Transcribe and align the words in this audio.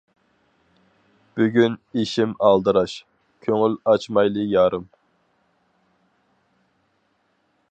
بۈگۈن 1.39 1.75
ئىشىم 2.03 2.33
ئالدىراش، 2.49 2.97
كۆڭۈل 3.49 3.77
ئاچمايلى 3.93 4.49
يارىم. 4.57 4.91